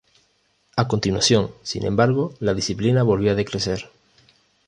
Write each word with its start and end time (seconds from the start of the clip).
A 0.75 0.87
continuación, 0.87 1.51
sin 1.61 1.85
embargo, 1.85 2.33
la 2.39 2.55
disciplina 2.55 3.03
volvió 3.03 3.33
a 3.33 3.35
decrecer. 3.35 3.91